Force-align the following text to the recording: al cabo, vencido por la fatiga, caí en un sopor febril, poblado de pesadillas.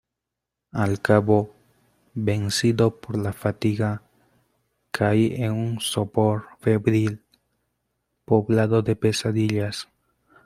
al 0.71 0.99
cabo, 0.99 1.53
vencido 2.15 2.99
por 2.99 3.19
la 3.19 3.33
fatiga, 3.33 4.01
caí 4.89 5.35
en 5.35 5.51
un 5.51 5.79
sopor 5.79 6.47
febril, 6.59 7.23
poblado 8.25 8.81
de 8.81 8.95
pesadillas. 8.95 9.87